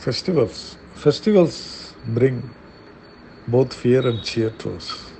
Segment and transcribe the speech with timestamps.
[0.00, 0.78] Festivals.
[0.94, 2.48] Festivals bring
[3.46, 5.12] both fear and cheer to us.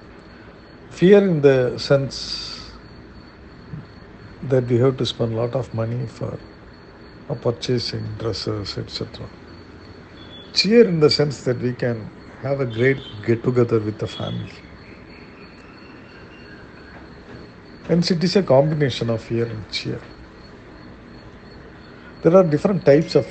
[0.88, 2.72] Fear in the sense
[4.44, 6.38] that we have to spend a lot of money for
[7.42, 9.28] purchasing dresses, etc.
[10.54, 12.08] Cheer in the sense that we can
[12.40, 14.50] have a great get together with the family.
[17.86, 20.00] Hence, it is a combination of fear and cheer.
[22.22, 23.26] There are different types of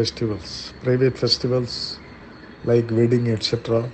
[0.00, 1.74] festivals private festivals
[2.64, 3.90] like wedding, etc.,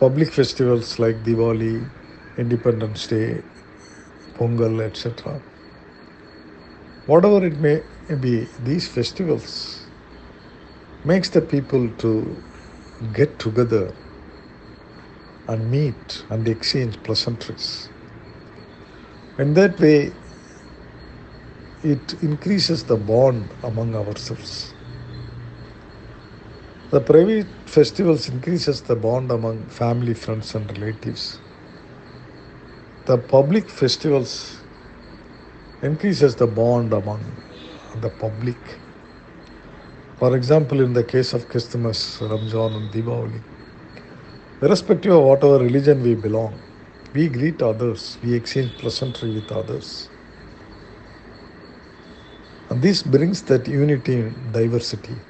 [0.00, 1.76] public festivals like Diwali,
[2.38, 3.42] Independence Day,
[4.38, 5.40] Pongal, etc.
[7.06, 7.82] Whatever it may
[8.20, 9.86] be, these festivals
[11.04, 12.42] makes the people to
[13.12, 13.92] get together
[15.48, 17.88] and meet and exchange pleasantries.
[19.38, 20.12] In that way,
[21.82, 24.77] it increases the bond among ourselves.
[26.90, 31.38] The private festivals increases the bond among family, friends and relatives.
[33.04, 34.56] The public festivals
[35.82, 37.20] increases the bond among
[38.00, 38.56] the public.
[40.16, 43.40] For example, in the case of Christmas, Ramzan and Diwali,
[44.62, 46.54] irrespective of whatever religion we belong,
[47.12, 50.08] we greet others, we exchange pleasantry with others.
[52.70, 55.27] And this brings that unity in diversity,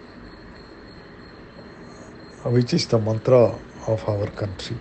[2.45, 4.79] which is the mantra of our country.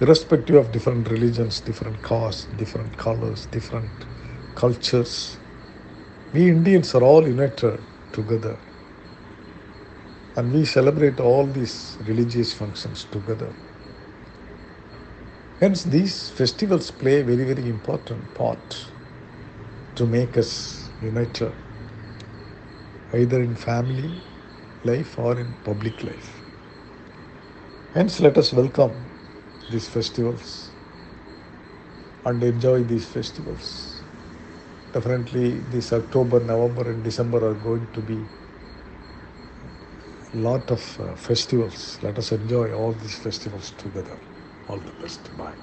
[0.00, 4.06] Irrespective of different religions, different castes, different colors, different
[4.54, 5.38] cultures,
[6.32, 7.80] we Indians are all united
[8.12, 8.58] together.
[10.36, 13.54] And we celebrate all these religious functions together.
[15.60, 18.92] Hence, these festivals play a very, very important part
[19.96, 21.54] to make us united,
[23.14, 24.22] either in family
[24.84, 26.44] life or in public life.
[27.94, 29.10] Hence, let us welcome
[29.68, 30.76] these festivals
[32.24, 34.04] and enjoy these festivals.
[34.92, 38.30] Definitely, this October, November, and December are going to be
[40.32, 41.98] lot of uh, festivals.
[42.02, 44.20] Let us enjoy all these festivals together.
[44.68, 45.36] All the best.
[45.36, 45.56] Bye.